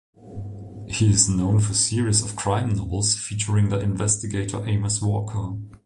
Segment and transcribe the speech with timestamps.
[0.87, 5.59] He is known for a series of crime novels featuring the investigator Amos Walker.